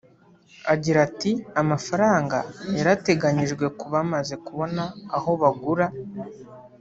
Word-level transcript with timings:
Agira 0.73 0.99
ati 1.07 1.31
“Amafaranga 1.61 2.37
yarateganyijwe 2.77 3.65
ku 3.77 3.85
bamaze 3.93 4.33
kubona 4.45 4.83
aho 5.17 5.31
bagura 5.41 5.85